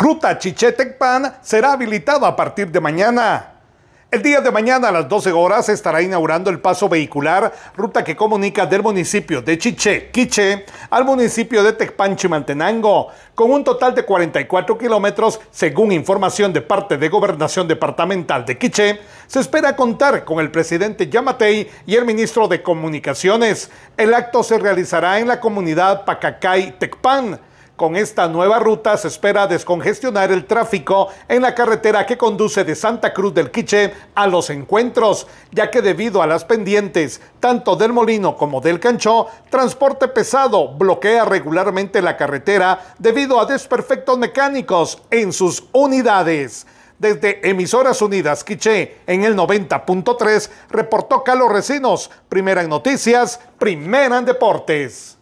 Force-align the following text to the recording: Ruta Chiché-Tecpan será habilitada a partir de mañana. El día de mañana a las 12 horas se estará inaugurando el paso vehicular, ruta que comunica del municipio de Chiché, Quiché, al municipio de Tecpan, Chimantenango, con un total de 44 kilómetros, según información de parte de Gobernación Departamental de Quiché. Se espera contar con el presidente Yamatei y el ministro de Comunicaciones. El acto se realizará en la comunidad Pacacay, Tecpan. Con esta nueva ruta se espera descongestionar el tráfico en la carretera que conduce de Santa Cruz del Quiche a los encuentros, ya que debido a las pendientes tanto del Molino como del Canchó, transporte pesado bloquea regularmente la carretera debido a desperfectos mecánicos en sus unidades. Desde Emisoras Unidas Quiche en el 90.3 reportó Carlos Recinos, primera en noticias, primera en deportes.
Ruta 0.00 0.38
Chiché-Tecpan 0.38 1.40
será 1.42 1.72
habilitada 1.72 2.26
a 2.26 2.34
partir 2.34 2.70
de 2.70 2.80
mañana. 2.80 3.52
El 4.10 4.22
día 4.22 4.40
de 4.40 4.50
mañana 4.50 4.88
a 4.88 4.92
las 4.92 5.06
12 5.06 5.30
horas 5.30 5.66
se 5.66 5.74
estará 5.74 6.00
inaugurando 6.00 6.48
el 6.48 6.58
paso 6.58 6.88
vehicular, 6.88 7.52
ruta 7.76 8.02
que 8.02 8.16
comunica 8.16 8.64
del 8.64 8.82
municipio 8.82 9.42
de 9.42 9.58
Chiché, 9.58 10.10
Quiché, 10.10 10.64
al 10.88 11.04
municipio 11.04 11.62
de 11.62 11.74
Tecpan, 11.74 12.16
Chimantenango, 12.16 13.08
con 13.34 13.50
un 13.50 13.62
total 13.62 13.94
de 13.94 14.06
44 14.06 14.78
kilómetros, 14.78 15.38
según 15.50 15.92
información 15.92 16.50
de 16.54 16.62
parte 16.62 16.96
de 16.96 17.10
Gobernación 17.10 17.68
Departamental 17.68 18.46
de 18.46 18.56
Quiché. 18.56 19.00
Se 19.26 19.40
espera 19.40 19.76
contar 19.76 20.24
con 20.24 20.40
el 20.40 20.50
presidente 20.50 21.10
Yamatei 21.10 21.68
y 21.84 21.94
el 21.94 22.06
ministro 22.06 22.48
de 22.48 22.62
Comunicaciones. 22.62 23.70
El 23.98 24.14
acto 24.14 24.42
se 24.42 24.58
realizará 24.58 25.18
en 25.18 25.28
la 25.28 25.40
comunidad 25.40 26.06
Pacacay, 26.06 26.78
Tecpan. 26.78 27.49
Con 27.80 27.96
esta 27.96 28.28
nueva 28.28 28.58
ruta 28.58 28.94
se 28.98 29.08
espera 29.08 29.46
descongestionar 29.46 30.30
el 30.30 30.44
tráfico 30.44 31.08
en 31.26 31.40
la 31.40 31.54
carretera 31.54 32.04
que 32.04 32.18
conduce 32.18 32.62
de 32.62 32.74
Santa 32.74 33.14
Cruz 33.14 33.32
del 33.32 33.50
Quiche 33.50 33.94
a 34.14 34.26
los 34.26 34.50
encuentros, 34.50 35.26
ya 35.50 35.70
que 35.70 35.80
debido 35.80 36.20
a 36.20 36.26
las 36.26 36.44
pendientes 36.44 37.22
tanto 37.40 37.76
del 37.76 37.94
Molino 37.94 38.36
como 38.36 38.60
del 38.60 38.80
Canchó, 38.80 39.28
transporte 39.48 40.08
pesado 40.08 40.74
bloquea 40.74 41.24
regularmente 41.24 42.02
la 42.02 42.18
carretera 42.18 42.78
debido 42.98 43.40
a 43.40 43.46
desperfectos 43.46 44.18
mecánicos 44.18 45.00
en 45.10 45.32
sus 45.32 45.64
unidades. 45.72 46.66
Desde 46.98 47.48
Emisoras 47.48 48.02
Unidas 48.02 48.44
Quiche 48.44 48.98
en 49.06 49.24
el 49.24 49.34
90.3 49.34 50.50
reportó 50.68 51.24
Carlos 51.24 51.50
Recinos, 51.50 52.10
primera 52.28 52.60
en 52.60 52.68
noticias, 52.68 53.40
primera 53.58 54.18
en 54.18 54.26
deportes. 54.26 55.16